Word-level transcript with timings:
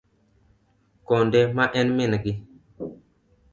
Konde 1.07 1.41
ma 1.55 1.65
en 1.79 1.87
min 1.95 2.13
gi. 2.23 2.33